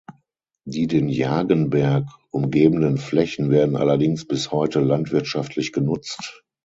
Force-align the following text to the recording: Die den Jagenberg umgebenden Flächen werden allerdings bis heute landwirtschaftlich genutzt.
Die 0.65 0.87
den 0.87 1.09
Jagenberg 1.09 2.09
umgebenden 2.31 2.97
Flächen 2.97 3.51
werden 3.51 3.75
allerdings 3.75 4.25
bis 4.25 4.51
heute 4.51 4.79
landwirtschaftlich 4.79 5.73
genutzt. 5.73 6.43